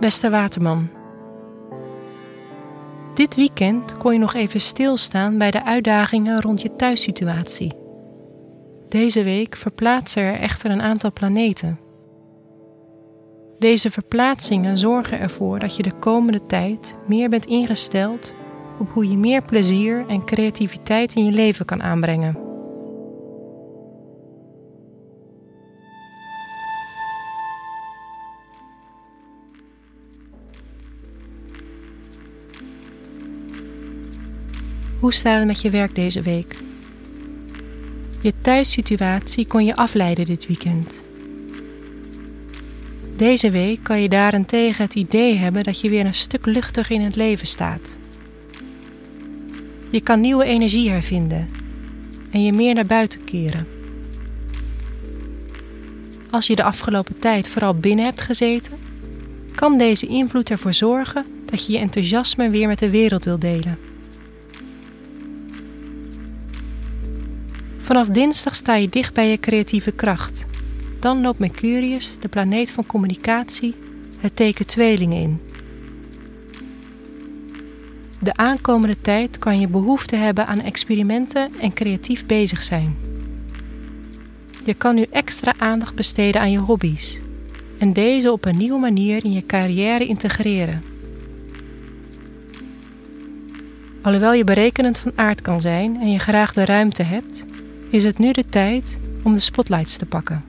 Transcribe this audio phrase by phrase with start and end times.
[0.00, 0.88] Beste Waterman.
[3.14, 7.72] Dit weekend kon je nog even stilstaan bij de uitdagingen rond je thuissituatie.
[8.88, 11.78] Deze week verplaatsen er echter een aantal planeten.
[13.58, 18.34] Deze verplaatsingen zorgen ervoor dat je de komende tijd meer bent ingesteld
[18.78, 22.45] op hoe je meer plezier en creativiteit in je leven kan aanbrengen.
[35.06, 36.56] Hoe staat met je werk deze week?
[38.20, 41.02] Je thuissituatie kon je afleiden dit weekend.
[43.16, 47.00] Deze week kan je daarentegen het idee hebben dat je weer een stuk luchtiger in
[47.00, 47.98] het leven staat.
[49.90, 51.48] Je kan nieuwe energie hervinden
[52.30, 53.66] en je meer naar buiten keren.
[56.30, 58.78] Als je de afgelopen tijd vooral binnen hebt gezeten,
[59.54, 63.78] kan deze invloed ervoor zorgen dat je je enthousiasme weer met de wereld wil delen.
[67.86, 70.46] Vanaf dinsdag sta je dicht bij je creatieve kracht.
[71.00, 73.74] Dan loopt Mercurius, de planeet van communicatie,
[74.18, 75.40] het teken tweelingen in.
[78.20, 82.96] De aankomende tijd kan je behoefte hebben aan experimenten en creatief bezig zijn.
[84.64, 87.20] Je kan nu extra aandacht besteden aan je hobby's
[87.78, 90.82] en deze op een nieuwe manier in je carrière integreren.
[94.02, 97.44] Alhoewel je berekenend van aard kan zijn en je graag de ruimte hebt,
[97.96, 100.44] is het nu de tijd om de spotlights te pakken.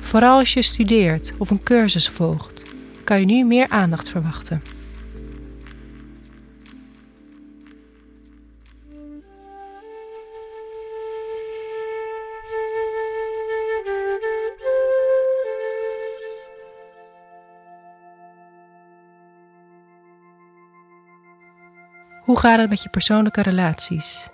[0.00, 2.62] Vooral als je studeert of een cursus volgt,
[3.04, 4.62] kan je nu meer aandacht verwachten.
[22.24, 24.28] Hoe gaat het met je persoonlijke relaties?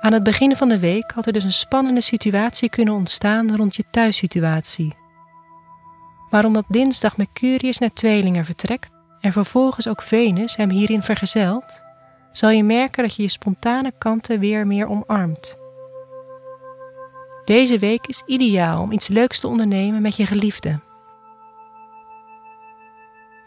[0.00, 3.76] Aan het begin van de week had er dus een spannende situatie kunnen ontstaan rond
[3.76, 4.94] je thuissituatie.
[6.30, 8.90] Maar omdat dinsdag Mercurius naar tweelingen vertrekt
[9.20, 11.82] en vervolgens ook Venus hem hierin vergezelt,
[12.32, 15.56] zal je merken dat je je spontane kanten weer meer omarmt.
[17.44, 20.80] Deze week is ideaal om iets leuks te ondernemen met je geliefde.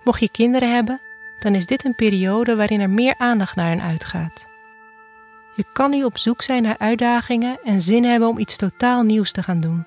[0.04, 1.02] Mocht je kinderen hebben,
[1.40, 4.53] dan is dit een periode waarin er meer aandacht naar hen uitgaat.
[5.56, 9.32] Je kan nu op zoek zijn naar uitdagingen en zin hebben om iets totaal nieuws
[9.32, 9.86] te gaan doen.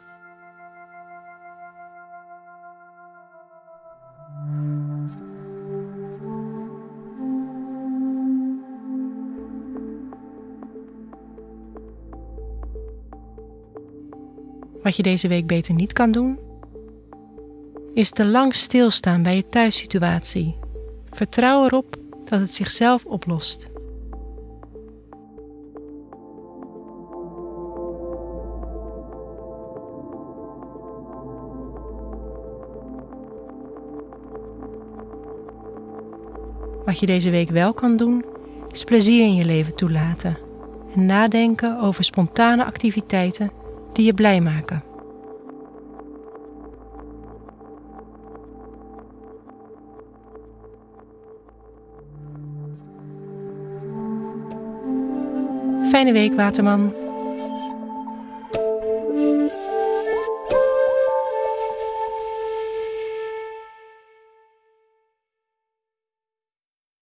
[14.83, 16.39] Wat je deze week beter niet kan doen,
[17.95, 20.57] is te lang stilstaan bij je thuissituatie.
[21.11, 23.75] Vertrouw erop dat het zichzelf oplost.
[36.87, 38.25] Wat je deze week wel kan doen,
[38.71, 40.39] is plezier in je leven toelaten
[40.95, 43.51] en nadenken over spontane activiteiten
[43.93, 44.83] die je blij maken.
[55.89, 57.06] Fijne week, Waterman.